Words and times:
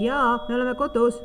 jaa, 0.00 0.44
me 0.48 0.54
oleme 0.54 0.74
kodus. 0.74 1.22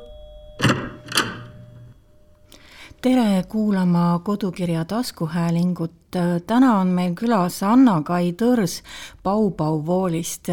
tere 3.01 3.43
kuulama 3.49 4.21
Kodukirja 4.23 4.85
taskuhäälingut. 4.85 5.91
täna 6.47 6.79
on 6.79 6.87
meil 6.87 7.13
külas 7.15 7.63
Anna-Kai 7.63 8.31
Tõrs 8.31 8.81
Pau-Pau 9.23 9.85
voolist 9.85 10.47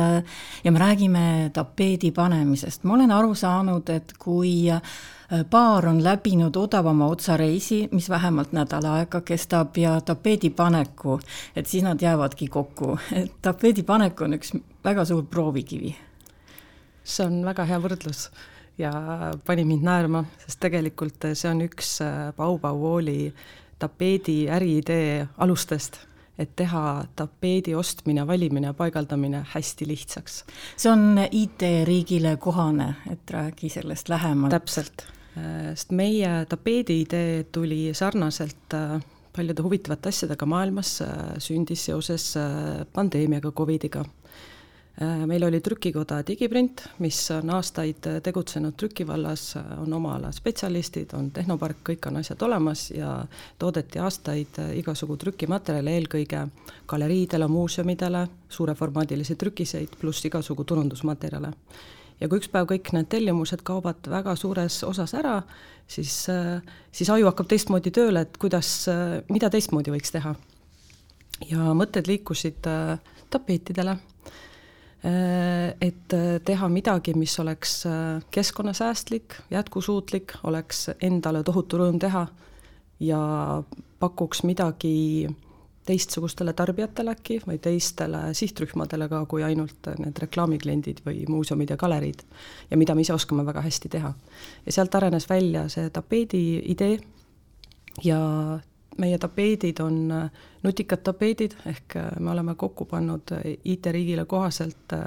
ja 0.64 0.72
me 0.72 0.79
räägime 0.79 1.50
tapeedi 1.52 2.11
panemisest. 2.11 2.84
ma 2.84 2.94
olen 2.94 3.11
aru 3.11 3.34
saanud, 3.34 3.89
et 3.89 4.12
kui 4.18 4.66
paar 5.50 5.86
on 5.86 6.04
läbinud 6.04 6.57
odavama 6.57 7.07
otsareisi, 7.07 7.89
mis 7.93 8.08
vähemalt 8.08 8.53
nädal 8.53 8.85
aega 8.85 9.21
kestab, 9.21 9.76
ja 9.76 10.00
tapeedi 10.00 10.50
paneku, 10.50 11.21
et 11.57 11.66
siis 11.66 11.82
nad 11.82 12.03
jäävadki 12.03 12.48
kokku. 12.48 12.98
tapeedi 13.43 13.82
panek 13.82 14.21
on 14.21 14.35
üks 14.35 14.54
väga 14.85 15.04
suur 15.04 15.26
proovikivi 15.26 16.07
see 17.08 17.26
on 17.26 17.40
väga 17.46 17.64
hea 17.68 17.80
võrdlus 17.82 18.29
ja 18.79 18.93
pani 19.46 19.64
mind 19.67 19.86
naerma, 19.86 20.22
sest 20.44 20.61
tegelikult 20.62 21.31
see 21.32 21.50
on 21.50 21.64
üks 21.67 21.98
äh, 22.04 22.31
Walli 22.39 23.32
tapeedi 23.79 24.48
äriidee 24.50 25.26
alustest, 25.39 26.00
et 26.39 26.54
teha 26.57 27.04
tapeedi 27.18 27.75
ostmine, 27.75 28.26
valimine 28.26 28.71
ja 28.71 28.75
paigaldamine 28.75 29.44
hästi 29.54 29.86
lihtsaks. 29.86 30.44
see 30.76 30.90
on 30.90 31.18
IT-riigile 31.18 32.36
kohane, 32.36 32.94
et 33.11 33.31
räägi 33.31 33.69
sellest 33.69 34.09
lähemalt. 34.09 34.50
täpselt, 34.55 35.06
äh, 35.36 35.75
sest 35.75 35.91
meie 35.91 36.45
tapeedi 36.48 37.00
idee 37.03 37.45
tuli 37.45 37.95
sarnaselt 37.95 38.75
äh, 38.75 39.00
paljude 39.33 39.62
huvitavate 39.62 40.09
asjadega 40.09 40.47
maailmas, 40.47 41.03
sündis 41.39 41.84
seoses 41.86 42.33
pandeemiaga, 42.92 43.53
Covidiga 43.53 44.03
meil 45.27 45.44
oli 45.44 45.61
trükikoda 45.61 46.22
Digiprint, 46.27 46.83
mis 46.98 47.19
on 47.30 47.50
aastaid 47.55 48.06
tegutsenud 48.23 48.75
trükivallas, 48.77 49.53
on 49.78 49.92
oma 49.95 50.17
ala 50.17 50.33
spetsialistid, 50.34 51.12
on 51.14 51.31
tehnopark, 51.34 51.84
kõik 51.91 52.09
on 52.11 52.19
asjad 52.19 52.42
olemas 52.42 52.89
ja 52.91 53.12
toodeti 53.58 54.03
aastaid 54.03 54.58
igasugu 54.81 55.17
trükimaterjale, 55.17 55.95
eelkõige 56.00 56.42
galeriidele, 56.91 57.47
muuseumidele, 57.47 58.25
suureformaadilisi 58.48 59.39
trükiseid, 59.39 59.95
pluss 60.00 60.27
igasugu 60.27 60.64
turundusmaterjale. 60.64 61.53
ja 62.20 62.28
kui 62.28 62.42
üks 62.42 62.51
päev 62.51 62.67
kõik 62.67 62.91
need 62.92 63.06
tellimused 63.06 63.62
kaovad 63.62 64.11
väga 64.11 64.34
suures 64.36 64.83
osas 64.84 65.14
ära, 65.14 65.42
siis, 65.86 66.27
siis 66.92 67.11
aju 67.11 67.30
hakkab 67.30 67.47
teistmoodi 67.47 67.95
tööle, 67.95 68.27
et 68.27 68.36
kuidas, 68.36 68.89
mida 69.30 69.51
teistmoodi 69.51 69.95
võiks 69.95 70.11
teha. 70.11 70.34
ja 71.47 71.73
mõtted 71.75 72.11
liikusid 72.11 72.67
äh, 72.67 72.98
tapeetidele 73.30 73.98
Äh, 73.98 74.48
et 75.05 76.15
äh, 76.15 76.41
teha 76.45 76.69
midagi, 76.69 77.15
mis 77.15 77.39
oleks 77.41 77.87
äh, 77.87 78.23
keskkonnasäästlik, 78.35 79.37
jätkusuutlik, 79.51 80.33
oleks 80.43 80.89
endale 81.03 81.45
tohutu 81.47 81.79
rõõm 81.79 82.01
teha 82.03 82.27
ja 83.01 83.21
pakuks 84.03 84.43
midagi 84.43 85.29
teistsugustele 85.89 86.53
tarbijatele 86.53 87.15
äkki 87.15 87.39
või 87.47 87.61
teistele 87.63 88.33
sihtrühmadele 88.37 89.07
ka, 89.09 89.23
kui 89.31 89.45
ainult 89.47 89.89
need 90.03 90.19
reklaamikliendid 90.21 91.01
või 91.07 91.23
muuseumid 91.31 91.71
ja 91.73 91.79
galeriid. 91.81 92.25
ja 92.71 92.77
mida 92.77 92.95
me 92.95 93.07
ise 93.07 93.15
oskame 93.15 93.47
väga 93.47 93.63
hästi 93.65 93.89
teha. 93.89 94.13
ja 94.67 94.73
sealt 94.73 94.95
arenes 94.95 95.29
välja 95.31 95.69
see 95.69 95.91
tapeedi 95.91 96.43
idee 96.75 96.99
ja 98.05 98.21
meie 98.99 99.19
tapeedid 99.19 99.81
on 99.81 100.11
äh, 100.13 100.31
nutikad 100.63 101.03
tapeedid, 101.07 101.57
ehk 101.67 101.97
äh, 101.97 102.11
me 102.21 102.31
oleme 102.31 102.55
kokku 102.55 102.85
pannud 102.85 103.33
äh, 103.33 103.55
IT-riigile 103.65 104.25
kohaselt 104.25 104.99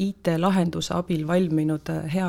IT-lahenduse 0.00 0.94
abil 0.96 1.26
valminud 1.28 1.90
hea 2.08 2.28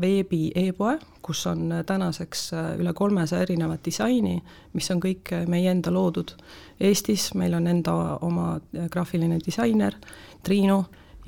veebi 0.00 0.48
e-poe, 0.58 0.96
kus 1.22 1.44
on 1.46 1.70
tänaseks 1.86 2.40
üle 2.82 2.90
kolmesaja 2.98 3.44
erinevat 3.46 3.84
disaini, 3.86 4.40
mis 4.74 4.90
on 4.90 4.98
kõik 5.04 5.30
meie 5.46 5.70
enda 5.70 5.92
loodud. 5.94 6.34
Eestis 6.80 7.28
meil 7.38 7.54
on 7.54 7.70
enda 7.70 7.94
oma 8.26 8.56
graafiline 8.90 9.38
disainer, 9.46 9.94
Triinu, 10.42 10.80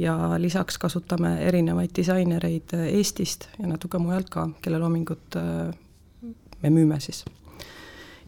ja 0.03 0.19
lisaks 0.43 0.83
kasutame 0.83 1.37
erinevaid 1.47 1.95
disainereid 1.95 2.75
Eestist 2.83 3.47
ja 3.61 3.71
natuke 3.71 4.03
mujalt 4.03 4.35
ka, 4.35 4.49
kelle 4.67 4.83
loomingut 4.83 5.39
me 5.39 6.75
müüme 6.75 6.99
siis 6.99 7.23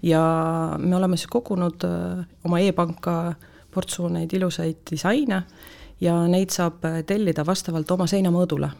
ja 0.02 0.22
me 0.78 0.96
oleme 0.96 1.16
siis 1.16 1.30
kogunud 1.30 1.84
äh, 1.84 2.26
oma 2.44 2.60
e-panka 2.60 3.34
portsu 3.74 4.08
neid 4.08 4.32
ilusaid 4.32 4.84
disaine 4.90 5.42
ja 6.00 6.18
neid 6.30 6.54
saab 6.54 6.84
äh, 6.84 7.00
tellida 7.06 7.46
vastavalt 7.46 7.90
oma 7.90 8.06
seinamõõdule. 8.06 8.70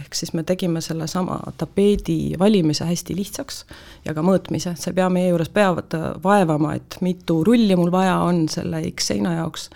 ehk 0.00 0.14
siis 0.14 0.32
me 0.32 0.42
tegime 0.42 0.80
sellesama 0.80 1.40
tapeedi 1.58 2.36
valimise 2.38 2.84
hästi 2.84 3.16
lihtsaks 3.16 3.64
ja 4.04 4.14
ka 4.14 4.22
mõõtmise, 4.22 4.72
sa 4.76 4.90
ei 4.90 4.94
pea 4.94 5.08
meie 5.10 5.28
juures 5.28 5.48
peavad 5.48 5.94
äh, 5.94 6.06
vaevama, 6.22 6.74
et 6.74 6.96
mitu 7.00 7.42
rulli 7.44 7.76
mul 7.76 7.90
vaja 7.92 8.18
on 8.24 8.48
selle 8.48 8.82
X 8.90 9.12
seina 9.12 9.34
jaoks, 9.34 9.70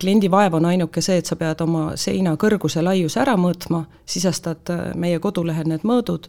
kliendi 0.00 0.30
vaev 0.30 0.54
on 0.54 0.64
ainuke 0.64 1.02
see, 1.02 1.18
et 1.18 1.26
sa 1.26 1.36
pead 1.36 1.60
oma 1.60 1.96
seina 1.98 2.36
kõrguse, 2.38 2.82
laiuse 2.82 3.18
ära 3.20 3.34
mõõtma, 3.36 3.84
sisestad 4.06 4.70
meie 4.94 5.18
kodulehel 5.18 5.66
need 5.66 5.82
mõõdud 5.82 6.28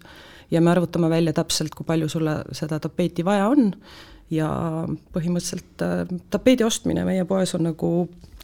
ja 0.52 0.62
me 0.62 0.72
arvutame 0.72 1.10
välja 1.10 1.34
täpselt, 1.34 1.76
kui 1.76 1.86
palju 1.86 2.10
sulle 2.10 2.40
seda 2.56 2.80
tapeeti 2.80 3.26
vaja 3.26 3.48
on 3.52 3.72
ja 4.34 4.50
põhimõtteliselt 5.16 5.86
äh, 5.86 6.20
tapeedi 6.34 6.66
ostmine 6.68 7.06
meie 7.08 7.26
poes 7.26 7.56
on 7.56 7.68
nagu 7.70 7.92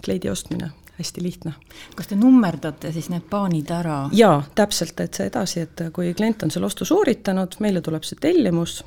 kleidi 0.03 0.29
ostmine, 0.31 0.71
hästi 0.97 1.23
lihtne. 1.23 1.53
kas 1.95 2.09
te 2.11 2.15
nummerdate 2.19 2.91
siis 2.95 3.09
need 3.11 3.27
paanid 3.29 3.71
ära? 3.71 4.03
jaa, 4.15 4.41
täpselt, 4.55 4.99
et 4.99 5.13
see 5.13 5.29
edasi, 5.31 5.67
et 5.67 5.87
kui 5.93 6.13
klient 6.13 6.43
on 6.43 6.51
selle 6.51 6.69
ostu 6.69 6.87
sooritanud, 6.87 7.59
meile 7.63 7.81
tuleb 7.81 8.03
see 8.07 8.19
tellimus 8.21 8.81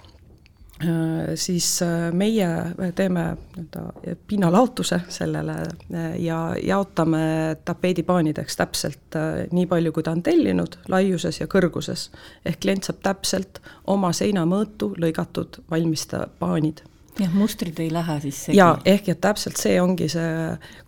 siis 1.34 1.82
äh, 1.82 2.12
meie 2.12 2.48
teeme 2.94 3.22
nii-öelda 3.56 4.16
pinnalaotuse 4.28 5.00
sellele 5.08 5.52
äh, 5.52 6.16
ja 6.20 6.56
jaotame 6.62 7.56
tapeedipaanideks 7.64 8.56
täpselt 8.56 9.16
nii 9.52 9.66
palju, 9.66 9.92
kui 9.92 10.04
ta 10.04 10.12
on 10.12 10.22
tellinud, 10.22 10.76
laiuses 10.88 11.40
ja 11.40 11.46
kõrguses. 11.48 12.10
ehk 12.44 12.60
klient 12.60 12.84
saab 12.84 13.00
täpselt 13.02 13.62
oma 13.86 14.12
seinamõõtu 14.12 14.92
lõigatud 15.00 15.62
valmis 15.70 16.06
paanid 16.38 16.84
jah, 17.20 17.32
mustrid 17.34 17.78
ei 17.80 17.90
lähe 17.92 18.18
siis 18.20 18.38
segi. 18.46 18.58
jaa, 18.58 18.76
ehk 18.84 19.08
et 19.12 19.20
täpselt 19.24 19.58
see 19.60 19.76
ongi 19.80 20.08
see, 20.12 20.30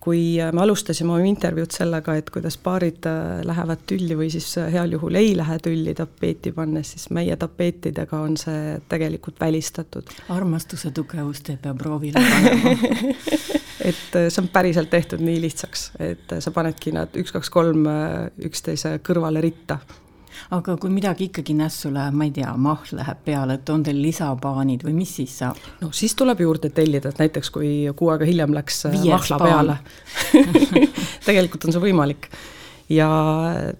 kui 0.02 0.22
me 0.52 0.62
alustasime 0.64 1.12
oma 1.14 1.28
intervjuud 1.28 1.74
sellega, 1.74 2.16
et 2.18 2.30
kuidas 2.34 2.58
paarid 2.62 3.08
äh, 3.08 3.40
lähevad 3.48 3.84
tülli 3.88 4.16
või 4.18 4.30
siis 4.32 4.50
äh, 4.60 4.70
heal 4.72 4.92
juhul 4.96 5.18
ei 5.20 5.34
lähe 5.38 5.58
tülli 5.64 5.94
tapeeti 5.98 6.52
pannes, 6.56 6.94
siis 6.94 7.08
meie 7.14 7.36
tapeetidega 7.40 8.20
on 8.20 8.36
see 8.40 8.78
tegelikult 8.88 9.40
välistatud. 9.40 10.12
armastuse 10.34 10.92
tugevust 10.96 11.50
ei 11.52 11.60
pea 11.62 11.74
proovile 11.74 12.24
panema 12.24 12.74
et 13.90 14.18
äh, 14.18 14.28
see 14.28 14.42
on 14.42 14.50
päriselt 14.52 14.90
tehtud 14.90 15.24
nii 15.24 15.40
lihtsaks, 15.46 15.90
et 16.02 16.36
sa 16.44 16.52
panedki 16.54 16.92
nad 16.96 17.16
üks-kaks-kolm 17.16 17.88
üksteise 18.48 18.98
kõrvale 19.04 19.42
ritta 19.44 19.80
aga 20.54 20.76
kui 20.80 20.92
midagi 20.92 21.28
ikkagi 21.28 21.56
nässu 21.58 21.92
läheb, 21.94 22.16
ma 22.18 22.28
ei 22.28 22.34
tea, 22.34 22.52
mahl 22.56 22.92
läheb 22.98 23.24
peale, 23.24 23.58
et 23.58 23.72
on 23.72 23.82
teil 23.86 24.00
lisapaanid 24.02 24.84
või 24.86 24.94
mis 25.00 25.16
siis 25.20 25.38
saab? 25.42 25.58
no 25.82 25.90
siis 25.96 26.14
tuleb 26.18 26.40
juurde 26.44 26.70
tellida, 26.74 27.12
et 27.12 27.22
näiteks 27.24 27.50
kui 27.54 27.72
kuu 27.96 28.12
aega 28.14 28.28
hiljem 28.28 28.54
läks 28.56 28.86
äh, 28.88 28.96
Viies 28.96 29.12
mahla 29.12 29.40
paan. 29.42 29.74
peale 30.32 30.86
tegelikult 31.28 31.68
on 31.68 31.76
see 31.76 31.84
võimalik 31.88 32.30
ja 32.92 33.08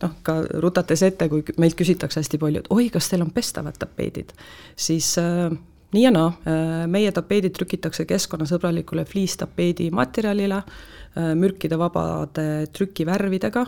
noh, 0.03 0.19
ka 0.23 0.41
rutates 0.61 1.03
ette, 1.07 1.31
kui 1.33 1.45
meilt 1.61 1.79
küsitakse 1.79 2.21
hästi 2.21 2.41
palju, 2.41 2.63
et 2.63 2.71
oi, 2.75 2.91
kas 2.93 3.09
teil 3.11 3.25
on 3.25 3.33
pestavad 3.35 3.79
tapeedid, 3.81 4.35
siis 4.77 5.15
äh, 5.23 5.49
nii 5.95 6.05
ja 6.05 6.13
naa 6.13 6.29
äh,, 6.45 6.85
meie 6.91 7.13
tapeedid 7.15 7.57
trükitakse 7.57 8.05
keskkonnasõbralikule 8.09 9.07
fliistapeedi 9.09 9.91
materjalile 9.95 10.61
äh,, 10.61 11.35
mürkide 11.39 11.79
vabade 11.81 12.69
trükivärvidega 12.77 13.65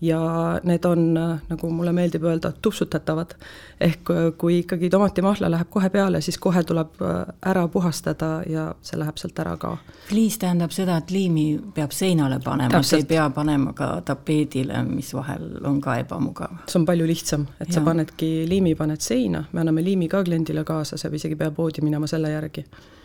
ja 0.00 0.60
need 0.64 0.84
on, 0.84 1.14
nagu 1.48 1.70
mulle 1.70 1.92
meeldib 1.92 2.24
öelda, 2.24 2.52
tupsutatavad. 2.62 3.34
ehk 3.80 4.10
äh, 4.10 4.16
kui 4.38 4.58
ikkagi 4.58 4.90
tomatimahla 4.90 5.50
läheb 5.50 5.68
kohe 5.70 5.90
peale, 5.90 6.20
siis 6.20 6.38
kohe 6.38 6.62
tuleb 6.64 7.02
äh, 7.02 7.32
ära 7.46 7.68
puhastada 7.68 8.42
ja 8.46 8.74
see 8.82 8.98
läheb 8.98 9.16
sealt 9.16 9.38
ära 9.38 9.56
ka. 9.56 9.76
fliis 10.08 10.38
tähendab 10.38 10.70
seda, 10.70 10.96
et 10.96 11.10
liimi 11.10 11.60
peab 11.74 11.92
seinale 11.96 12.40
panema, 12.44 12.82
ei 12.96 13.04
pea 13.04 13.30
panema 13.30 13.72
ka 13.72 13.90
tapeedile, 14.04 14.82
mis 14.88 15.14
vahel 15.14 15.58
on 15.64 15.80
ka 15.80 15.96
ebamugav. 16.04 16.62
see 16.66 16.80
on 16.80 16.86
palju 16.86 17.06
lihtsam, 17.06 17.46
et 17.60 17.68
ja. 17.68 17.74
sa 17.74 17.84
panedki 17.84 18.30
liimi, 18.48 18.74
paned 18.74 19.00
seina, 19.00 19.44
me 19.52 19.60
anname 19.60 19.84
liimi 19.84 20.08
ka 20.08 20.24
kliendile 20.24 20.64
kaasa, 20.64 20.96
sa 20.96 21.08
isegi 21.08 21.36
ei 21.36 21.44
pea 21.44 21.50
poodi 21.50 21.84
minema 21.84 22.06
selle 22.06 22.30
järgi 22.30 22.66
Äh, 22.66 22.99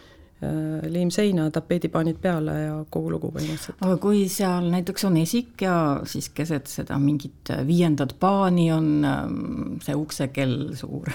liim 0.92 1.10
seina, 1.16 1.46
tapeedipaanid 1.54 2.18
peale 2.20 2.54
ja 2.60 2.74
kogu 2.92 3.14
lugu 3.14 3.30
põhimõtteliselt. 3.32 3.78
aga 3.80 3.96
kui 4.04 4.26
seal 4.28 4.68
näiteks 4.68 5.06
on 5.08 5.16
esik 5.22 5.64
ja 5.64 5.76
siis 6.12 6.28
keset 6.36 6.68
seda 6.68 6.98
mingit 7.00 7.52
viiendat 7.68 8.18
paani 8.20 8.66
on 8.76 8.90
ähm, 9.08 9.78
see 9.84 9.96
uksekell 9.96 10.74
suur 10.76 11.08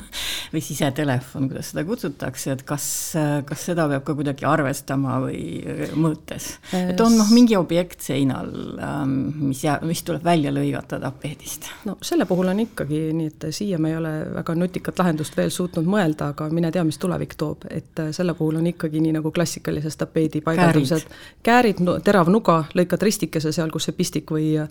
või 0.52 0.60
sisetelefon, 0.60 1.48
kuidas 1.48 1.72
seda 1.72 1.86
kutsutakse, 1.88 2.52
et 2.52 2.66
kas, 2.68 2.86
kas 3.48 3.64
seda 3.70 3.86
peab 3.90 4.04
ka 4.04 4.16
kuidagi 4.18 4.44
arvestama 4.48 5.22
või 5.24 5.40
mõõtes? 5.96 6.50
et 6.76 7.00
on 7.00 7.16
noh, 7.16 7.32
mingi 7.32 7.56
objekt 7.56 8.04
seinal, 8.04 8.52
ähm, 8.76 9.16
mis 9.46 9.64
jääb, 9.64 9.88
mis 9.88 10.04
tuleb 10.04 10.24
välja 10.26 10.52
lõigata 10.52 11.00
tapeedist? 11.00 11.70
no 11.88 11.96
selle 12.04 12.28
puhul 12.28 12.52
on 12.52 12.60
ikkagi 12.66 13.06
nii, 13.16 13.32
et 13.32 13.48
siia 13.56 13.80
me 13.80 13.94
ei 13.94 13.98
ole 14.02 14.14
väga 14.36 14.58
nutikat 14.60 15.00
lahendust 15.00 15.40
veel 15.40 15.50
suutnud 15.54 15.88
mõelda, 15.88 16.34
aga 16.36 16.52
mine 16.52 16.70
tea, 16.76 16.84
mis 16.84 17.00
tulevik 17.00 17.38
toob, 17.40 17.64
et 17.72 18.04
selle 18.12 18.36
puhul 18.36 18.60
on 18.60 18.65
on 18.66 18.72
ikkagi 18.72 19.00
nii 19.00 19.14
nagu 19.16 19.30
klassikalises 19.32 19.96
tapeedi 19.96 20.40
paigaldamised. 20.44 21.06
käärid, 21.46 21.82
terav 22.04 22.30
nuga, 22.32 22.64
lõikad 22.74 23.02
ristikese 23.06 23.52
seal, 23.54 23.70
kus 23.70 23.88
see 23.88 23.96
pistik 23.96 24.30
või 24.34 24.56
äh, 24.58 24.70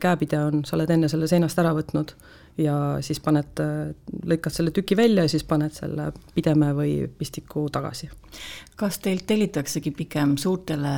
käepide 0.00 0.40
on, 0.44 0.64
sa 0.68 0.76
oled 0.76 0.90
enne 0.90 1.08
selle 1.08 1.28
seinast 1.30 1.58
ära 1.62 1.72
võtnud 1.76 2.14
ja 2.60 2.76
siis 3.04 3.20
paned, 3.24 3.62
äh, 3.62 3.94
lõikad 4.28 4.54
selle 4.54 4.74
tüki 4.74 4.96
välja 4.98 5.24
ja 5.24 5.32
siis 5.32 5.46
paned 5.48 5.74
selle 5.74 6.10
pideme 6.34 6.72
või 6.76 7.08
pistiku 7.18 7.66
tagasi. 7.72 8.10
kas 8.76 8.98
teilt 8.98 9.26
tellitaksegi 9.26 9.90
pigem 9.90 10.36
suurtele, 10.36 10.94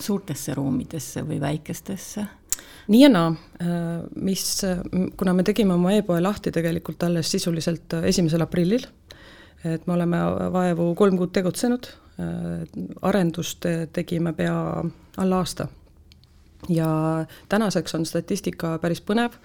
suurtesse 0.00 0.54
ruumidesse 0.54 1.22
või 1.22 1.40
väikestesse? 1.40 2.26
nii 2.88 3.02
ja 3.02 3.08
naa, 3.12 3.32
äh, 3.60 4.02
mis, 4.16 4.62
kuna 5.16 5.34
me 5.34 5.42
tegime 5.42 5.74
oma 5.74 5.92
e-poe 5.92 6.20
lahti 6.22 6.52
tegelikult 6.54 7.02
alles 7.02 7.30
sisuliselt 7.30 8.00
esimesel 8.02 8.46
aprillil 8.46 8.86
et 9.74 9.86
me 9.86 9.94
oleme 9.96 10.18
vaevu 10.52 10.92
kolm 10.98 11.16
kuud 11.18 11.32
tegutsenud, 11.34 11.88
arendust 13.02 13.66
tegime 13.92 14.32
pea 14.32 14.56
alla 15.16 15.40
aasta. 15.42 15.68
ja 16.68 16.88
tänaseks 17.48 17.94
on 17.94 18.06
statistika 18.06 18.78
päris 18.82 19.02
põnev, 19.02 19.36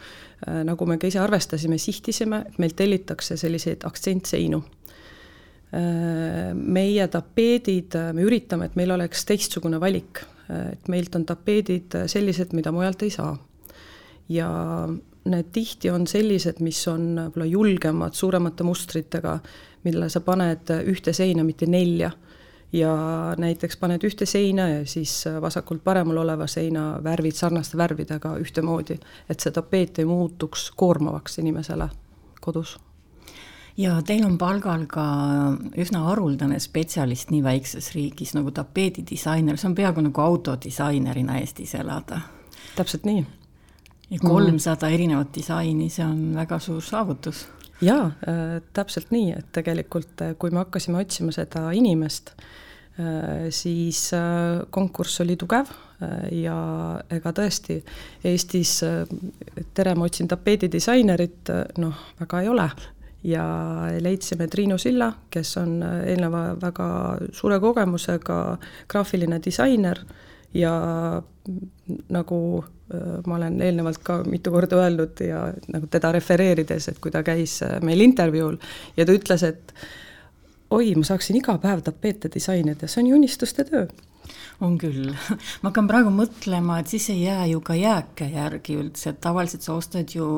nagu 0.64 0.86
me 0.86 0.98
ka 0.98 1.08
ise 1.08 1.20
arvestasime, 1.20 1.78
sihtisime, 1.78 2.46
et 2.48 2.58
meilt 2.58 2.76
tellitakse 2.76 3.38
selliseid 3.38 3.84
aktsentseinu 3.86 4.64
meie 5.72 7.06
tapeedid, 7.08 7.96
me 8.14 8.26
üritame, 8.28 8.68
et 8.68 8.76
meil 8.76 8.92
oleks 8.92 9.24
teistsugune 9.28 9.80
valik, 9.80 10.20
et 10.52 10.90
meilt 10.92 11.16
on 11.16 11.26
tapeedid 11.26 11.96
sellised, 12.12 12.52
mida 12.58 12.74
mujalt 12.76 13.04
ei 13.08 13.14
saa. 13.14 13.38
ja 14.32 14.48
need 15.26 15.50
tihti 15.54 15.90
on 15.92 16.08
sellised, 16.08 16.62
mis 16.64 16.80
on 16.88 17.14
võib-olla 17.18 17.46
julgemad, 17.46 18.16
suuremate 18.18 18.64
mustritega, 18.64 19.40
mille 19.84 20.10
sa 20.10 20.22
paned 20.22 20.70
ühte 20.86 21.14
seina, 21.14 21.44
mitte 21.44 21.66
nelja. 21.66 22.12
ja 22.74 22.92
näiteks 23.38 23.76
paned 23.78 24.04
ühte 24.08 24.26
seina 24.26 24.70
ja 24.70 24.86
siis 24.88 25.26
vasakult 25.42 25.84
paremal 25.84 26.22
oleva 26.22 26.48
seina 26.48 27.04
värvid 27.04 27.36
sarnaste 27.36 27.78
värvidega 27.78 28.38
ühtemoodi, 28.40 28.96
et 29.30 29.40
see 29.40 29.52
tapeet 29.52 30.00
ei 30.00 30.06
muutuks 30.06 30.72
koormavaks 30.80 31.40
inimesele 31.44 31.90
kodus 32.42 32.78
ja 33.78 33.98
teil 34.06 34.26
on 34.26 34.38
palgal 34.38 34.86
ka 34.90 35.04
üsna 35.80 36.06
haruldane 36.10 36.60
spetsialist 36.60 37.32
nii 37.32 37.44
väikses 37.44 37.92
riigis 37.96 38.34
nagu 38.38 38.52
tapeedidisainer, 38.56 39.58
see 39.58 39.70
on 39.72 39.78
peaaegu 39.78 40.04
nagu 40.08 40.22
autodisainerina 40.22 41.40
Eestis 41.40 41.76
elada. 41.76 42.22
täpselt 42.76 43.06
nii. 43.06 43.26
ja 44.10 44.20
kolmsada 44.20 44.88
mm. 44.88 44.94
erinevat 44.94 45.34
disaini, 45.36 45.90
see 45.90 46.06
on 46.06 46.36
väga 46.36 46.60
suur 46.60 46.82
saavutus 46.82 47.48
jaa 47.82 48.06
äh,, 48.28 48.58
täpselt 48.74 49.12
nii, 49.12 49.32
et 49.38 49.52
tegelikult 49.56 50.22
äh, 50.22 50.36
kui 50.40 50.52
me 50.54 50.62
hakkasime 50.64 51.02
otsima 51.02 51.34
seda 51.36 51.70
inimest 51.78 52.36
äh,, 52.38 53.50
siis 53.50 54.14
äh, 54.14 54.62
konkurss 54.70 55.22
oli 55.22 55.36
tugev 55.40 55.70
äh, 56.02 56.32
ja 56.44 56.56
ega 57.10 57.32
tõesti 57.36 57.80
Eestis 58.24 58.82
äh, 58.84 59.06
tere, 59.74 59.96
ma 59.96 60.08
otsin 60.10 60.30
tapeedidisainerit 60.32 61.54
noh, 61.82 62.10
väga 62.20 62.42
ei 62.42 62.52
ole. 62.52 62.68
Ja 63.24 63.44
leidsime 64.02 64.48
Triinu 64.50 64.80
Silla, 64.82 65.12
kes 65.30 65.52
on 65.62 65.76
eelneva 65.86 66.56
väga 66.58 66.88
suure 67.38 67.60
kogemusega 67.62 68.38
graafiline 68.90 69.38
disainer 69.46 70.00
ja 70.58 70.74
nagu 72.10 72.40
ma 73.28 73.38
olen 73.38 73.62
eelnevalt 73.62 74.02
ka 74.04 74.22
mitu 74.28 74.52
korda 74.54 74.80
öelnud 74.84 75.24
ja 75.26 75.48
nagu 75.72 75.90
teda 75.92 76.12
refereerides, 76.16 76.90
et 76.92 77.02
kui 77.02 77.14
ta 77.14 77.24
käis 77.26 77.60
äh, 77.66 77.80
meil 77.86 78.04
intervjuul 78.04 78.58
ja 78.98 79.06
ta 79.08 79.16
ütles, 79.16 79.46
et 79.48 79.74
oi, 80.72 80.94
ma 80.96 81.08
saaksin 81.08 81.40
iga 81.40 81.58
päev 81.62 81.84
tapeete 81.86 82.32
disainida, 82.34 82.88
see 82.88 83.04
on 83.04 83.12
ju 83.12 83.20
unistuste 83.20 83.68
töö. 83.68 83.86
On 84.62 84.78
küll, 84.78 85.10
ma 85.62 85.72
hakkan 85.72 85.88
praegu 85.90 86.12
mõtlema, 86.14 86.80
et 86.82 86.92
siis 86.92 87.10
ei 87.14 87.24
jää 87.24 87.48
ju 87.54 87.64
ka 87.66 87.76
jääke 87.76 88.30
järgi 88.30 88.78
üldse, 88.78 89.16
et 89.16 89.22
tavaliselt 89.24 89.66
sa 89.66 89.74
ostad 89.80 90.14
ju 90.16 90.38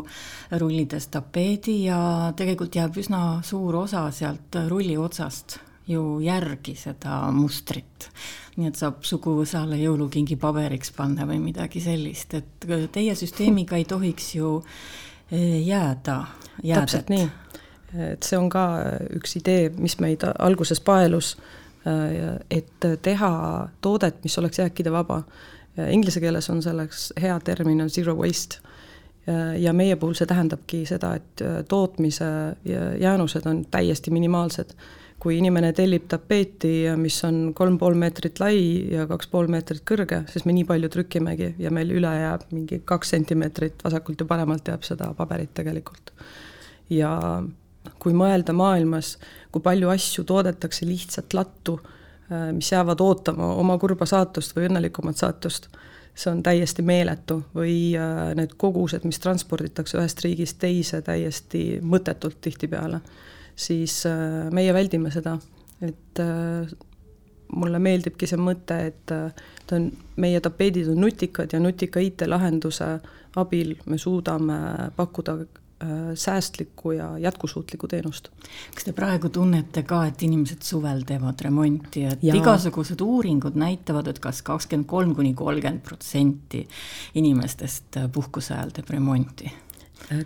rullides 0.62 1.10
tapeedi 1.14 1.84
ja 1.90 2.00
tegelikult 2.38 2.76
jääb 2.80 2.98
üsna 3.04 3.42
suur 3.44 3.84
osa 3.84 4.08
sealt 4.16 4.62
rulli 4.72 4.98
otsast 4.98 5.60
ju 5.88 6.20
järgi 6.24 6.76
seda 6.80 7.20
mustrit. 7.32 8.10
nii 8.54 8.70
et 8.70 8.78
saab 8.78 9.02
suguvõsale 9.02 9.80
jõulukingi 9.82 10.36
paberiks 10.38 10.92
panna 10.94 11.26
või 11.26 11.40
midagi 11.42 11.82
sellist, 11.82 12.36
et 12.38 12.68
teie 12.94 13.16
süsteemiga 13.18 13.80
ei 13.80 13.86
tohiks 13.90 14.36
ju 14.36 14.60
eh, 15.32 15.60
jääda. 15.66 16.20
täpselt 16.62 17.10
nii, 17.10 17.26
et 18.12 18.24
see 18.24 18.38
on 18.38 18.50
ka 18.54 18.68
üks 19.18 19.40
idee, 19.42 19.72
mis 19.78 19.98
meid 20.00 20.26
alguses 20.38 20.80
paelus, 20.86 21.36
eh, 21.90 22.38
et 22.50 22.90
teha 23.02 23.34
toodet, 23.82 24.22
mis 24.24 24.38
oleks 24.38 24.62
jääkide 24.62 24.92
vaba. 24.92 25.24
Inglise 25.90 26.22
keeles 26.22 26.46
on 26.54 26.62
selleks 26.62 27.14
hea 27.18 27.40
termin 27.42 27.82
on 27.82 27.90
zero 27.90 28.14
waste 28.14 28.60
ja 29.58 29.72
meie 29.74 29.96
puhul 29.96 30.14
see 30.14 30.28
tähendabki 30.30 30.84
seda, 30.86 31.16
et 31.16 31.42
tootmise 31.68 32.26
jäänused 33.02 33.48
on 33.50 33.64
täiesti 33.72 34.12
minimaalsed 34.12 34.76
kui 35.24 35.38
inimene 35.40 35.70
tellib 35.72 36.10
tapeeti, 36.12 36.74
mis 37.00 37.16
on 37.24 37.54
kolm 37.56 37.78
pool 37.80 37.96
meetrit 37.96 38.42
lai 38.44 38.58
ja 38.92 39.06
kaks 39.08 39.30
pool 39.32 39.48
meetrit 39.52 39.86
kõrge, 39.88 40.20
siis 40.28 40.44
me 40.44 40.56
nii 40.56 40.66
palju 40.68 40.90
trükimegi 40.92 41.54
ja 41.64 41.72
meil 41.72 41.94
üle 41.96 42.12
jääb 42.12 42.44
mingi 42.52 42.82
kaks 42.84 43.14
sentimeetrit 43.16 43.86
vasakult 43.86 44.20
ja 44.20 44.28
paremalt 44.28 44.68
jääb 44.68 44.84
seda 44.84 45.14
paberit 45.16 45.54
tegelikult. 45.56 46.12
ja 46.92 47.14
kui 48.04 48.14
mõelda 48.16 48.52
maailmas, 48.56 49.16
kui 49.52 49.64
palju 49.64 49.92
asju 49.94 50.26
toodetakse 50.28 50.86
lihtsalt 50.88 51.34
lattu, 51.34 51.80
äh, 52.28 52.52
mis 52.52 52.72
jäävad 52.72 53.00
ootama 53.02 53.54
oma 53.56 53.78
kurba 53.80 54.06
saatust 54.06 54.56
või 54.58 54.68
õnnelikumat 54.68 55.24
saatust, 55.24 55.70
see 56.14 56.32
on 56.32 56.44
täiesti 56.44 56.84
meeletu 56.84 57.40
või 57.56 57.96
äh, 57.96 58.34
need 58.36 58.58
kogused, 58.60 59.08
mis 59.08 59.24
transporditakse 59.24 59.98
ühest 60.02 60.24
riigist 60.26 60.60
teise 60.60 61.02
täiesti 61.02 61.80
mõttetult 61.80 62.44
tihtipeale 62.44 63.00
siis 63.56 64.04
äh, 64.06 64.52
meie 64.52 64.74
väldime 64.74 65.12
seda, 65.14 65.38
et 65.82 66.22
äh, 66.22 66.70
mulle 67.54 67.82
meeldibki 67.84 68.30
see 68.30 68.40
mõte, 68.42 68.78
et 68.90 69.14
äh, 69.14 69.44
ta 69.68 69.80
on, 69.80 69.90
meie 70.22 70.42
tapeedid 70.44 70.90
on 70.94 71.04
nutikad 71.06 71.54
ja 71.54 71.62
nutika 71.62 72.04
IT-lahenduse 72.04 72.96
abil 73.40 73.76
me 73.90 73.98
suudame 73.98 74.92
pakkuda 74.96 75.44
säästlikku 76.16 76.94
ja 76.96 77.18
jätkusuutlikku 77.20 77.88
teenust. 77.92 78.30
kas 78.76 78.86
te 78.88 78.94
praegu 78.96 79.28
tunnete 79.30 79.82
ka, 79.84 80.06
et 80.08 80.22
inimesed 80.24 80.62
suvel 80.64 81.02
teevad 81.04 81.42
remonti, 81.44 82.06
et 82.08 82.24
ja. 82.24 82.36
igasugused 82.40 83.02
uuringud 83.04 83.58
näitavad, 83.60 84.08
et 84.08 84.22
kas 84.24 84.40
kakskümmend 84.48 84.88
kolm 84.88 85.12
kuni 85.18 85.34
kolmkümmend 85.34 85.84
protsenti 85.84 86.62
inimestest 87.20 88.00
puhkuse 88.16 88.54
ajal 88.56 88.72
teeb 88.78 88.94
remonti? 88.96 89.52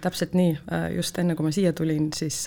täpselt 0.01 0.37
nii, 0.37 0.53
just 0.95 1.17
enne 1.17 1.33
kui 1.33 1.47
ma 1.47 1.55
siia 1.55 1.73
tulin, 1.73 2.11
siis 2.13 2.43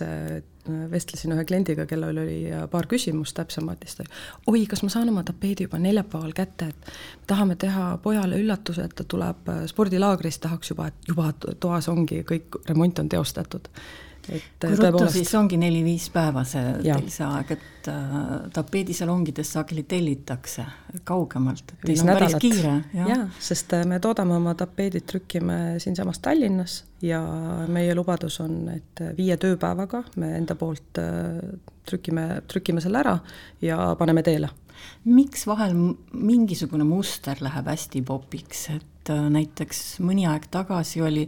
vestlesin 0.90 1.34
ühe 1.34 1.44
kliendiga, 1.48 1.86
kellel 1.90 2.18
oli 2.22 2.38
paar 2.70 2.88
küsimust 2.90 3.36
täpsemalt, 3.38 3.84
siis 3.86 4.00
ta 4.00 4.06
oi, 4.50 4.64
kas 4.70 4.84
ma 4.86 4.92
saan 4.92 5.12
oma 5.12 5.24
tapeedi 5.26 5.68
juba 5.68 5.80
neljapäeval 5.82 6.34
kätte, 6.36 6.70
et 6.72 6.92
tahame 7.30 7.56
teha 7.60 7.92
pojale 8.02 8.40
üllatuse, 8.42 8.84
et 8.86 8.94
ta 8.96 9.04
tuleb 9.04 9.50
spordilaagrist, 9.70 10.42
tahaks 10.46 10.74
juba, 10.74 10.90
et 10.90 11.10
juba 11.10 11.32
toas 11.60 11.88
ongi 11.92 12.22
kõik, 12.28 12.62
remont 12.68 13.02
on 13.02 13.08
teostatud 13.08 13.70
et 14.30 14.42
kui 14.62 14.70
ruttu 14.70 14.84
tõepoolest... 14.84 15.16
siis 15.18 15.34
ongi 15.38 15.58
neli-viis 15.60 16.08
päeva 16.14 16.44
see 16.48 16.62
ja. 16.86 16.96
teil 16.98 17.10
see 17.12 17.26
aeg, 17.26 17.52
et 17.56 17.90
äh, 17.92 18.20
tapeedisalongides 18.54 19.52
sageli 19.56 19.84
tellitakse 19.90 20.66
kaugemalt, 21.08 21.74
et 21.74 21.88
teil 21.88 22.04
on 22.04 22.10
nädalat. 22.12 22.36
päris 22.36 22.44
kiire. 22.44 22.76
jaa, 22.94 23.24
sest 23.50 23.74
äh, 23.76 23.84
me 23.88 24.00
toodame 24.02 24.36
oma 24.38 24.54
tapeedid, 24.58 25.06
trükime 25.10 25.58
siinsamas 25.82 26.22
Tallinnas 26.24 26.84
ja 27.02 27.20
meie 27.68 27.94
lubadus 27.96 28.40
on, 28.44 28.62
et 28.74 29.04
viie 29.16 29.36
tööpäevaga 29.40 30.04
me 30.20 30.34
enda 30.38 30.56
poolt 30.58 31.00
äh, 31.02 31.40
trükime, 31.90 32.26
trükime 32.50 32.82
selle 32.84 33.02
ära 33.02 33.16
ja 33.64 33.92
paneme 33.98 34.24
teele. 34.26 34.50
Miks 35.04 35.46
vahel 35.48 35.74
mingisugune 36.12 36.84
muster 36.88 37.40
läheb 37.44 37.68
hästi 37.68 38.02
popiks, 38.06 38.66
et 38.72 39.12
äh, 39.12 39.26
näiteks 39.32 40.00
mõni 40.04 40.26
aeg 40.28 40.48
tagasi 40.52 41.02
oli 41.04 41.26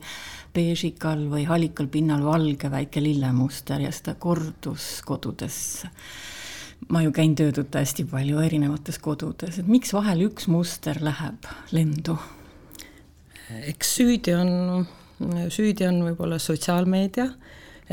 beežikal 0.55 1.27
või 1.33 1.45
hallikal 1.49 1.89
pinnal 1.93 2.25
valge 2.25 2.71
väike 2.73 3.03
lillemuster 3.05 3.83
ja 3.85 3.93
seda 3.93 4.17
kordus 4.21 5.01
kodudes. 5.09 5.59
Ma 6.93 7.05
ju 7.05 7.13
käin 7.15 7.37
töötada 7.39 7.81
hästi 7.81 8.05
palju 8.11 8.41
erinevates 8.43 8.99
kodudes, 9.01 9.61
et 9.61 9.69
miks 9.71 9.93
vahel 9.95 10.27
üks 10.29 10.49
muster 10.51 11.01
läheb 11.05 11.51
lendu? 11.77 12.19
eks 13.53 13.97
süüdi 13.99 14.33
on, 14.33 14.87
süüdi 15.53 15.85
on 15.85 15.99
võib-olla 16.07 16.39
sotsiaalmeedia 16.41 17.27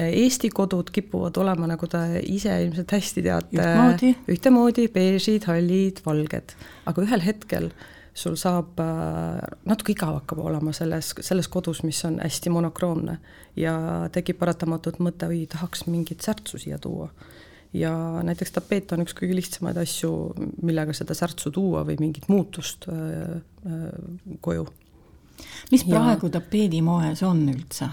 Eesti 0.08 0.52
kodud 0.56 0.92
kipuvad 0.94 1.38
olema, 1.42 1.68
nagu 1.70 1.88
te 1.90 2.02
ise 2.24 2.54
ilmselt 2.64 2.92
hästi 2.96 3.24
teate, 3.26 3.56
ühtemoodi, 3.58 4.12
ühtemoodi 4.32 4.90
beežid, 4.94 5.48
hallid, 5.50 6.04
valged, 6.06 6.54
aga 6.90 7.08
ühel 7.08 7.26
hetkel 7.26 7.72
sul 8.20 8.36
saab 8.40 8.80
äh, 8.84 9.40
natuke 9.70 9.94
igav 9.94 10.20
hakkab 10.20 10.42
olema 10.44 10.74
selles, 10.76 11.14
selles 11.26 11.50
kodus, 11.52 11.84
mis 11.88 12.00
on 12.08 12.20
hästi 12.24 12.52
monokroomne 12.54 13.20
ja 13.60 13.76
tekib 14.14 14.40
paratamatult 14.42 15.00
mõte, 15.04 15.30
oi, 15.30 15.46
tahaks 15.52 15.86
mingit 15.90 16.26
särtsu 16.26 16.60
siia 16.62 16.80
tuua. 16.82 17.10
ja 17.74 17.94
näiteks 18.26 18.52
tapeet 18.52 18.92
on 18.96 19.04
üks 19.06 19.14
kõige 19.14 19.36
lihtsamaid 19.38 19.78
asju, 19.78 20.12
millega 20.66 20.94
seda 20.98 21.14
särtsu 21.14 21.52
tuua 21.54 21.84
või 21.86 22.00
mingit 22.02 22.30
muutust 22.32 22.90
äh, 22.90 23.40
äh, 23.66 24.38
koju. 24.42 24.68
mis 25.72 25.86
praegu 25.88 26.28
ja... 26.28 26.40
tapeedimoes 26.40 27.24
on 27.24 27.46
üldse? 27.54 27.92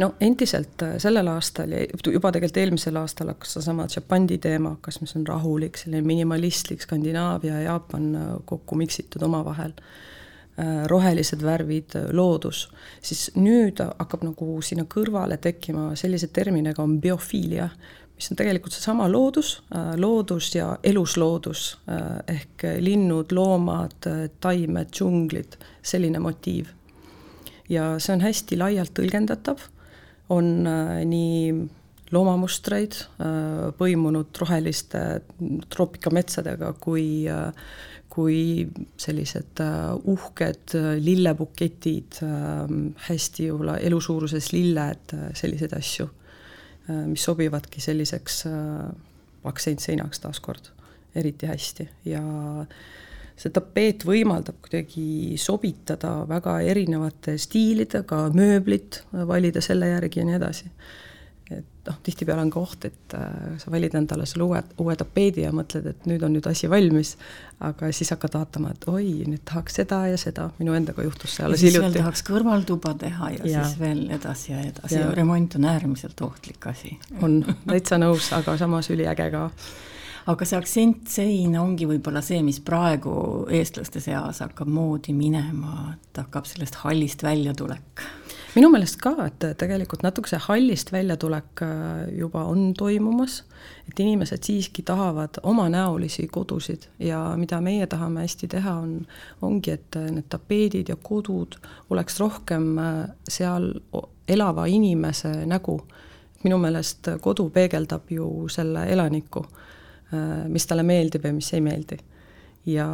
No 0.00 0.14
endiselt 0.20 0.82
äh, 0.82 0.96
sellel 0.98 1.28
aastal 1.28 1.72
ja 1.74 1.84
juba 2.12 2.32
tegelikult 2.32 2.60
eelmisel 2.62 2.98
aastal 3.00 3.32
hakkas 3.34 3.56
seesama 3.56 3.86
Japandi 3.94 4.38
teema 4.42 4.74
hakkas, 4.76 5.00
mis 5.02 5.16
on 5.18 5.26
rahulik, 5.28 5.78
selline 5.80 6.06
minimalistlik 6.06 6.82
Skandinaavia 6.84 7.58
ja 7.58 7.66
Jaapan 7.70 8.14
äh, 8.16 8.28
kokku 8.48 8.78
miksitud 8.80 9.22
omavahel 9.26 9.74
äh, 9.76 10.84
rohelised 10.90 11.44
värvid, 11.44 11.96
loodus, 12.16 12.68
siis 13.02 13.30
nüüd 13.36 13.82
hakkab 13.84 14.24
nagu 14.26 14.60
sinna 14.64 14.86
kõrvale 14.88 15.40
tekkima 15.40 15.90
sellise 16.00 16.30
terminiga 16.32 16.82
on 16.84 17.00
biofiilia, 17.00 17.68
mis 18.16 18.30
on 18.32 18.36
tegelikult 18.36 18.74
seesama 18.76 19.06
loodus, 19.08 19.54
loodus 19.96 20.50
ja 20.52 20.74
elusloodus 20.84 21.62
ehk 22.28 22.66
linnud, 22.84 23.32
loomad, 23.32 24.04
taimed, 24.44 24.90
džunglid, 24.92 25.56
selline 25.80 26.20
motiiv. 26.20 26.68
ja 27.68 27.94
see 27.98 28.12
on 28.12 28.20
hästi 28.20 28.58
laialt 28.60 28.92
tõlgendatav 28.98 29.64
on 30.30 30.66
äh, 30.66 31.00
nii 31.08 31.52
loomamustreid 32.10 32.96
äh, 32.96 33.70
põimunud 33.78 34.42
roheliste 34.42 35.04
troopikametsadega 35.70 36.74
kui 36.82 37.06
äh, 37.30 37.50
kui 38.10 38.66
sellised 38.98 39.60
uhked 40.10 40.72
lillepuketid, 40.98 42.16
hästi 43.06 43.44
võib-olla 43.52 43.76
elusuuruses 43.86 44.48
lilled, 44.50 45.14
selliseid 45.38 45.76
asju, 45.78 46.08
mis 47.06 47.28
sobivadki 47.28 47.78
selliseks 47.78 48.40
aksentseinaks 49.46 50.24
taaskord 50.26 50.72
eriti 51.22 51.46
hästi. 51.46 51.86
Ja 52.10 52.24
see 53.40 53.52
tapeet 53.54 54.04
võimaldab 54.08 54.58
kuidagi 54.64 55.36
sobitada 55.40 56.20
väga 56.28 56.58
erinevate 56.72 57.38
stiilidega 57.40 58.26
mööblit, 58.36 59.04
valida 59.12 59.62
selle 59.64 59.94
järgi 59.94 60.20
ja 60.20 60.26
nii 60.28 60.36
edasi. 60.36 60.68
et 61.50 61.88
noh, 61.88 61.96
tihtipeale 62.06 62.44
on 62.44 62.50
ka 62.52 62.60
oht, 62.60 62.84
et 62.86 63.14
äh, 63.18 63.56
sa 63.58 63.72
valid 63.72 63.96
endale 63.98 64.26
selle 64.28 64.44
uue, 64.44 64.60
uue 64.84 64.94
tapeedi 65.00 65.42
ja 65.42 65.50
mõtled, 65.56 65.88
et 65.90 66.06
nüüd 66.06 66.22
on 66.22 66.36
nüüd 66.36 66.46
asi 66.46 66.68
valmis, 66.70 67.16
aga 67.66 67.90
siis 67.96 68.12
hakkad 68.14 68.36
vaatama, 68.38 68.70
et 68.76 68.86
oi, 68.92 69.08
nüüd 69.26 69.42
tahaks 69.48 69.80
seda 69.80 70.04
ja 70.12 70.20
seda, 70.20 70.46
minu 70.60 70.76
endaga 70.78 71.02
juhtus 71.02 71.34
see 71.34 71.48
alles 71.48 71.64
hiljuti. 71.66 71.96
tahaks 71.98 72.22
kõrvaltuba 72.28 72.94
teha 73.00 73.32
ja, 73.34 73.42
ja 73.42 73.64
siis 73.66 73.80
veel 73.82 74.04
edasi 74.14 74.52
ja 74.52 74.62
edasi 74.68 75.00
ja 75.00 75.10
remont 75.16 75.58
on 75.58 75.66
äärmiselt 75.72 76.22
ohtlik 76.28 76.70
asi. 76.70 76.94
on, 77.18 77.40
täitsa 77.66 77.98
nõus, 77.98 78.30
aga 78.36 78.54
samas 78.60 78.92
üliäge 78.94 79.30
ka 79.34 79.48
aga 80.28 80.46
see 80.46 80.58
aksentsein 80.58 81.56
ongi 81.60 81.86
võib-olla 81.88 82.22
see, 82.24 82.40
mis 82.44 82.60
praegu 82.64 83.12
eestlaste 83.52 84.02
seas 84.04 84.42
hakkab 84.44 84.68
moodi 84.70 85.14
minema, 85.16 85.94
et 85.94 86.22
hakkab 86.22 86.48
sellest 86.48 86.80
hallist 86.84 87.24
väljatulek. 87.24 88.04
minu 88.54 88.70
meelest 88.70 88.98
ka, 89.00 89.14
et 89.28 89.44
tegelikult 89.58 90.02
natuke 90.02 90.28
see 90.28 90.40
hallist 90.48 90.92
väljatulek 90.92 91.62
äh, 91.62 91.70
juba 92.18 92.44
on 92.50 92.74
toimumas, 92.74 93.44
et 93.88 94.00
inimesed 94.00 94.42
siiski 94.44 94.82
tahavad 94.82 95.40
omanäolisi 95.42 96.26
kodusid 96.28 96.88
ja 96.98 97.22
mida 97.36 97.60
meie 97.60 97.86
tahame 97.86 98.26
hästi 98.26 98.48
teha, 98.48 98.74
on, 98.82 99.06
ongi, 99.42 99.78
et 99.78 99.96
need 100.10 100.28
tapeedid 100.28 100.90
ja 100.92 100.96
kodud 100.96 101.56
oleks 101.90 102.20
rohkem 102.20 102.76
äh, 102.78 103.08
seal 103.28 103.72
elava 104.28 104.66
inimese 104.66 105.32
nägu 105.46 105.80
minu 106.44 106.58
meelest 106.58 107.08
kodu 107.20 107.50
peegeldab 107.52 108.08
ju 108.10 108.48
selle 108.48 108.86
elaniku 108.92 109.44
mis 110.48 110.66
talle 110.66 110.82
meeldib 110.82 111.24
ja 111.24 111.32
mis 111.32 111.52
ei 111.54 111.60
meeldi. 111.64 111.98
ja 112.66 112.86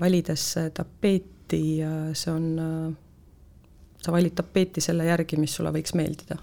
valides 0.00 0.44
tapeeti, 0.74 1.82
see 2.14 2.32
on, 2.32 2.46
äh, 2.58 3.96
sa 4.02 4.12
valid 4.12 4.34
tapeeti 4.38 4.80
selle 4.80 5.04
järgi, 5.04 5.36
mis 5.36 5.54
sulle 5.54 5.72
võiks 5.74 5.94
meeldida 5.98 6.38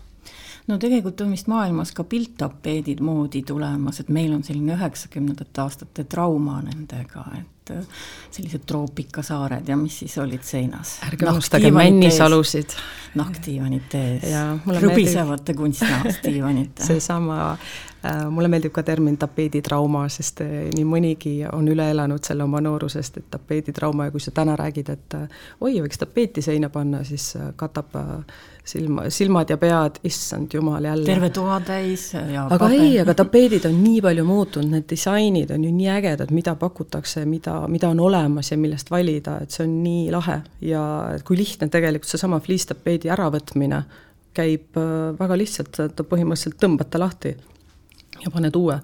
no 0.70 0.78
tegelikult 0.78 1.22
on 1.22 1.32
vist 1.34 1.48
maailmas 1.50 1.92
ka 1.96 2.04
pilttapeedid 2.04 3.02
moodi 3.02 3.42
tulemas, 3.48 4.00
et 4.00 4.10
meil 4.14 4.34
on 4.36 4.44
selline 4.46 4.76
üheksakümnendate 4.76 5.64
aastate 5.64 6.06
trauma 6.10 6.60
nendega, 6.66 7.26
et 7.40 7.59
äh, 7.74 8.00
sellised 8.32 8.66
troopikasaared 8.70 9.68
ja 9.70 9.78
mis 9.78 10.00
siis 10.04 10.18
olid 10.22 10.44
seinas. 10.44 10.98
ärge 11.08 11.30
unustage 11.30 11.72
männisalusid. 11.72 12.78
nahkdiivanite 13.20 14.02
ees, 14.14 14.34
krõbisevate 14.66 15.56
kunstnahast 15.58 16.24
diivanite. 16.24 16.86
seesama 16.92 17.58
Äh, 18.06 18.30
mulle 18.32 18.48
meeldib 18.48 18.72
ka 18.72 18.80
termin 18.88 19.18
tapeeditrauma, 19.20 20.06
sest 20.08 20.40
äh, 20.46 20.70
nii 20.72 20.86
mõnigi 20.88 21.34
on 21.52 21.68
üle 21.68 21.90
elanud 21.92 22.24
selle 22.24 22.46
oma 22.46 22.62
noorusest, 22.64 23.18
et 23.20 23.26
tapeeditrauma 23.34 24.08
ja 24.08 24.14
kui 24.14 24.24
sa 24.24 24.32
täna 24.32 24.56
räägid, 24.56 24.92
et 24.94 25.18
oi, 25.60 25.74
võiks 25.84 26.00
tapeeti 26.00 26.40
seina 26.46 26.70
panna, 26.72 27.04
siis 27.04 27.34
katab 27.60 27.98
silma, 28.70 29.10
silmad 29.12 29.52
ja 29.52 29.58
pead, 29.60 30.00
issand 30.08 30.54
jumal, 30.54 30.84
jälle. 30.84 31.06
terve 31.06 31.30
toa 31.36 31.60
täis 31.66 32.14
ja 32.14 32.46
aga 32.46 32.58
paber. 32.58 32.78
ei, 32.78 33.00
aga 33.02 33.18
tapeedid 33.20 33.68
on 33.68 33.78
nii 33.84 34.00
palju 34.06 34.26
muutunud, 34.26 34.72
need 34.78 34.88
disainid 34.90 35.52
on 35.52 35.68
ju 35.68 35.72
nii 35.76 35.90
ägedad, 35.98 36.32
mida 36.36 36.56
pakutakse, 36.60 37.26
mida, 37.28 37.59
mida 37.68 37.90
on 37.90 38.00
olemas 38.00 38.52
ja 38.52 38.58
millest 38.58 38.92
valida, 38.92 39.40
et 39.44 39.52
see 39.52 39.66
on 39.68 39.78
nii 39.84 40.10
lahe 40.14 40.40
ja 40.62 40.84
kui 41.26 41.38
lihtne 41.38 41.70
tegelikult 41.70 42.10
seesama 42.10 42.40
fliistapeedi 42.44 43.12
äravõtmine 43.12 43.84
käib 44.38 44.78
väga 45.20 45.38
lihtsalt, 45.38 45.80
et 45.84 46.04
põhimõtteliselt 46.08 46.60
tõmbad 46.62 46.92
ta 46.94 47.02
lahti 47.02 47.34
ja 48.24 48.32
paned 48.32 48.56
uue. 48.56 48.80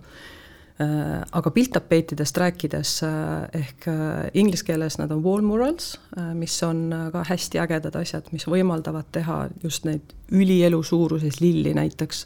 Äh, 0.76 1.22
aga 1.32 1.52
pilttapeetidest 1.56 2.38
rääkides 2.38 2.90
äh, 3.08 3.46
ehk 3.62 3.86
äh, 3.88 4.26
inglise 4.36 4.66
keeles 4.68 4.98
nad 5.00 5.12
on 5.16 5.22
wall 5.24 5.46
murals, 5.46 5.94
mis 6.36 6.58
on 6.68 6.90
ka 7.14 7.22
hästi 7.30 7.62
ägedad 7.64 7.96
asjad, 7.96 8.28
mis 8.36 8.44
võimaldavad 8.52 9.08
teha 9.16 9.38
just 9.64 9.88
neid 9.88 10.12
ülielu 10.36 10.82
suuruses 10.84 11.40
lilli 11.40 11.72
näiteks, 11.78 12.26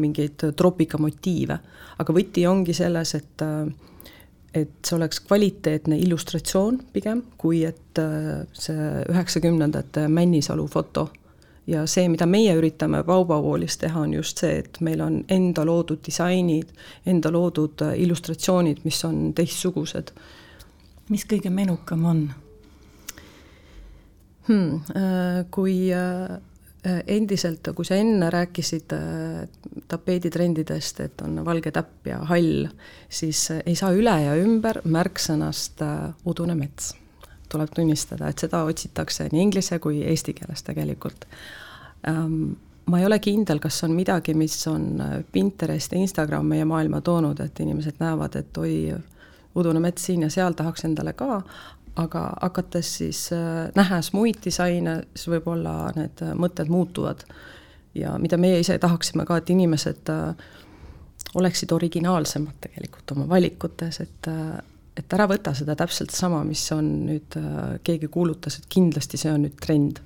mingeid 0.00 0.42
troopikamotiive. 0.58 1.58
aga 1.98 2.14
võti 2.16 2.46
ongi 2.48 2.72
selles, 2.74 3.12
et 3.14 3.44
et 4.64 4.74
see 4.86 4.96
oleks 4.96 5.20
kvaliteetne 5.26 5.98
illustratsioon 5.98 6.80
pigem, 6.92 7.22
kui 7.38 7.62
et 7.68 8.00
see 8.54 8.90
üheksakümnendate 9.10 10.06
Männisalu 10.12 10.66
foto 10.70 11.08
ja 11.68 11.84
see, 11.86 12.08
mida 12.08 12.26
meie 12.28 12.54
üritame 12.56 13.02
Baubauwoolis 13.04 13.76
teha, 13.82 14.00
on 14.06 14.14
just 14.16 14.40
see, 14.40 14.62
et 14.62 14.80
meil 14.84 15.02
on 15.04 15.20
enda 15.32 15.64
loodud 15.68 16.00
disainid, 16.06 16.72
enda 17.06 17.32
loodud 17.32 17.84
äh, 17.84 17.94
illustratsioonid, 18.04 18.82
mis 18.88 19.00
on 19.08 19.32
teistsugused. 19.36 20.12
mis 21.08 21.24
kõige 21.24 21.50
menukam 21.50 22.04
on 22.04 22.18
hmm,? 24.48 24.80
Äh, 24.96 25.44
kui 25.50 25.88
äh, 25.92 26.38
endiselt, 27.06 27.68
kui 27.76 27.84
sa 27.84 27.98
enne 27.98 28.30
rääkisid 28.30 28.94
tapeeditrendidest, 29.88 31.00
et 31.04 31.26
on 31.26 31.42
valge 31.44 31.72
täpp 31.74 32.06
ja 32.10 32.22
hall, 32.30 32.68
siis 33.08 33.48
ei 33.58 33.74
saa 33.78 33.92
üle 33.96 34.14
ja 34.24 34.38
ümber 34.38 34.80
märksõnast 34.84 35.84
udune 36.28 36.56
mets 36.58 36.94
tuleb 37.48 37.72
tunnistada, 37.74 38.28
et 38.28 38.38
seda 38.38 38.62
otsitakse 38.68 39.28
nii 39.32 39.44
inglise 39.48 39.78
kui 39.82 40.02
eesti 40.06 40.34
keeles 40.36 40.64
tegelikult 40.66 41.26
ähm,. 42.08 42.56
ma 42.88 43.00
ei 43.00 43.06
ole 43.06 43.18
kindel, 43.20 43.58
kas 43.60 43.82
on 43.84 43.92
midagi, 43.92 44.34
mis 44.34 44.56
on 44.70 45.00
äh, 45.04 45.18
Pinterest 45.32 45.92
ja 45.92 45.98
Instagram 46.00 46.46
meie 46.48 46.64
maailma 46.64 47.02
toonud, 47.04 47.40
et 47.44 47.60
inimesed 47.60 48.00
näevad, 48.00 48.38
et 48.40 48.56
oi, 48.58 48.94
udune 49.58 49.82
mets 49.84 50.06
siin 50.08 50.24
ja 50.24 50.30
seal 50.32 50.56
tahaks 50.56 50.86
endale 50.88 51.12
ka, 51.12 51.42
aga 51.98 52.24
hakates 52.42 52.94
siis 53.00 53.24
äh,, 53.34 53.68
nähes 53.76 54.12
muid 54.14 54.40
disaine, 54.44 55.00
siis 55.14 55.30
võib-olla 55.34 55.90
need 55.96 56.22
äh, 56.24 56.34
mõtted 56.38 56.70
muutuvad. 56.72 57.24
ja 57.94 58.14
mida 58.18 58.36
meie 58.36 58.60
ise 58.60 58.78
tahaksime 58.78 59.24
ka, 59.26 59.40
et 59.40 59.50
inimesed 59.50 60.10
äh, 60.12 60.48
oleksid 61.34 61.72
originaalsemad 61.72 62.60
tegelikult 62.60 63.16
oma 63.16 63.28
valikutes, 63.28 64.00
et 64.00 64.28
et 64.98 65.14
ära 65.14 65.28
võta 65.30 65.52
seda 65.54 65.76
täpselt 65.78 66.10
sama, 66.10 66.40
mis 66.42 66.64
on 66.74 66.86
nüüd, 67.06 67.36
keegi 67.86 68.08
kuulutas, 68.10 68.56
et 68.58 68.64
kindlasti 68.66 69.20
see 69.20 69.30
on 69.30 69.44
nüüd 69.46 69.54
trend. 69.62 70.00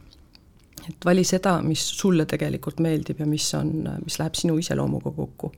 et 0.82 1.04
vali 1.06 1.22
seda, 1.24 1.54
mis 1.62 1.80
sulle 1.96 2.26
tegelikult 2.26 2.80
meeldib 2.82 3.20
ja 3.22 3.26
mis 3.26 3.46
on, 3.54 3.70
mis 4.04 4.18
läheb 4.18 4.34
sinu 4.36 4.58
iseloomuga 4.58 5.12
kokku. 5.16 5.52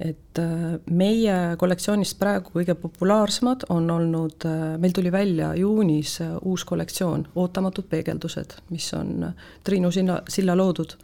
Et 0.00 0.38
äh, 0.38 0.78
meie 0.90 1.36
kollektsioonist 1.60 2.16
praegu 2.20 2.54
kõige 2.54 2.74
populaarsemad 2.80 3.66
on 3.74 3.90
olnud, 3.92 4.46
äh, 4.48 4.62
meil 4.80 4.94
tuli 4.96 5.12
välja 5.12 5.52
juunis 5.58 6.16
äh, 6.24 6.32
uus 6.48 6.64
kollektsioon, 6.64 7.26
Ootamatud 7.36 7.88
peegeldused, 7.90 8.56
mis 8.72 8.88
on 8.96 9.28
Triinu 9.64 9.92
Silla, 9.92 10.22
Silla 10.28 10.56
loodud. 10.56 10.96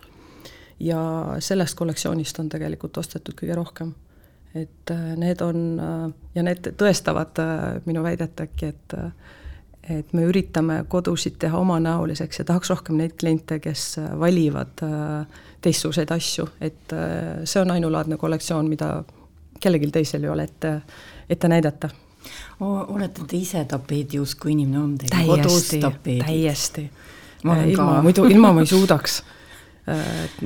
ja 0.81 1.01
sellest 1.41 1.75
kollektsioonist 1.75 2.39
on 2.39 2.49
tegelikult 2.53 2.99
ostetud 3.01 3.35
kõige 3.37 3.55
rohkem. 3.57 3.95
et 4.55 4.91
need 5.17 5.41
on 5.41 5.81
ja 6.35 6.43
need 6.43 6.69
tõestavad 6.81 7.37
minu 7.85 8.03
väidet 8.03 8.41
äkki, 8.41 8.67
et 8.67 8.95
et 9.91 10.13
me 10.13 10.25
üritame 10.27 10.81
kodusid 10.89 11.37
teha 11.39 11.59
omanäoliseks 11.59 12.41
ja 12.41 12.45
tahaks 12.45 12.71
rohkem 12.71 12.99
neid 12.99 13.15
kliente, 13.21 13.59
kes 13.63 14.01
valivad 14.19 14.83
äh, 14.83 15.45
teistsuguseid 15.63 16.11
asju, 16.15 16.49
et 16.61 16.95
äh, 16.95 17.45
see 17.45 17.63
on 17.63 17.71
ainulaadne 17.71 18.19
kollektsioon, 18.19 18.69
mida 18.71 19.05
kellelgi 19.61 19.91
teisel 19.95 20.27
ei 20.27 20.33
ole 20.33 20.49
ette, 20.51 20.81
ette 21.31 21.49
näidata. 21.49 21.91
olete 22.61 23.23
te 23.29 23.37
ise 23.37 23.65
tapeediusku 23.65 24.49
inimene, 24.49 24.83
on 24.83 24.99
teil 24.99 25.27
kodus 25.27 25.71
tapeedid? 25.81 26.25
täiesti. 26.27 26.91
ilma, 27.45 28.03
muidu, 28.03 28.25
ilma 28.25 28.53
ma 28.53 28.61
ei 28.61 28.73
suudaks 28.75 29.23
et, 30.25 30.39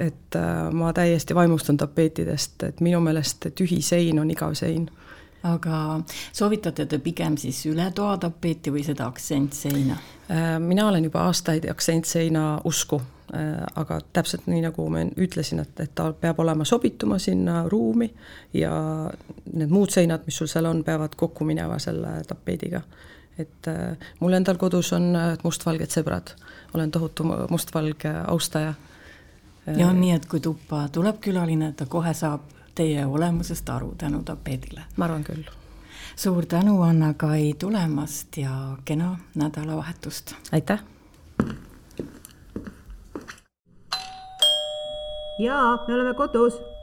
et 0.00 0.36
äh, 0.36 0.72
ma 0.72 0.92
täiesti 0.92 1.34
vaimustun 1.34 1.76
tapeetidest, 1.76 2.62
et 2.62 2.80
minu 2.80 3.00
meelest 3.00 3.50
tühi 3.54 3.82
sein 3.84 4.20
on 4.20 4.30
igav 4.32 4.54
sein 4.56 4.88
aga 5.42 6.00
soovitate 6.32 6.86
te 6.86 6.98
pigem 7.02 7.36
siis 7.40 7.64
ületoatapeeti 7.70 8.72
või 8.74 8.84
seda 8.86 9.06
aktsentseina? 9.10 9.98
Äh, 10.30 10.56
mina 10.60 10.88
olen 10.88 11.04
juba 11.04 11.26
aastaid 11.28 11.68
aktsentseina 11.70 12.60
usku, 12.64 13.00
äh, 13.34 13.62
aga 13.78 14.00
täpselt 14.12 14.48
nii, 14.50 14.62
nagu 14.64 14.88
ma 14.90 15.04
ütlesin, 15.06 15.62
et, 15.62 15.74
et 15.80 15.92
ta 15.94 16.10
peab 16.12 16.40
olema 16.42 16.64
sobituma 16.66 17.18
sinna 17.22 17.62
ruumi 17.70 18.08
ja 18.54 18.72
need 19.52 19.70
muud 19.70 19.94
seinad, 19.94 20.26
mis 20.26 20.40
sul 20.40 20.50
seal 20.50 20.66
on, 20.66 20.82
peavad 20.84 21.14
kokku 21.16 21.46
minema 21.46 21.78
selle 21.82 22.18
tapeediga. 22.28 22.82
et 23.38 23.68
äh, 23.68 24.10
mul 24.20 24.32
endal 24.32 24.56
kodus 24.56 24.92
on 24.96 25.12
mustvalged 25.44 25.92
sõbrad, 25.92 26.34
olen 26.74 26.90
tohutu 26.90 27.24
mustvalge 27.50 28.12
austaja. 28.26 28.74
ja 29.76 29.88
on 29.88 30.00
nii, 30.00 30.12
et 30.16 30.26
kui 30.26 30.40
tuppa 30.40 30.88
tuleb 30.92 31.20
külaline, 31.20 31.72
ta 31.72 31.86
kohe 31.86 32.14
saab 32.14 32.55
teie 32.76 33.06
olemusest 33.06 33.68
aru 33.68 33.94
tänu 33.98 34.22
tapeedile. 34.22 34.84
ma 34.96 35.04
arvan 35.04 35.24
küll. 35.24 35.44
suur 36.16 36.46
tänu, 36.46 36.82
Anna-Kai 36.82 37.54
tulemast 37.58 38.36
ja 38.36 38.76
kena 38.84 39.18
nädalavahetust! 39.34 40.34
aitäh! 40.52 40.84
jaa, 45.38 45.84
me 45.88 45.94
oleme 45.94 46.14
kodus 46.14 46.75